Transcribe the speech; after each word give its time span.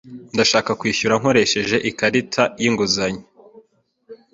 Ndashaka 0.33 0.71
kwishyura 0.79 1.13
nkoresheje 1.19 1.77
ikarita 1.89 2.43
y'inguzanyo. 2.61 3.23